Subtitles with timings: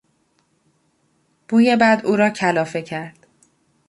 [1.47, 3.27] بوی بد او را کلافه کرد.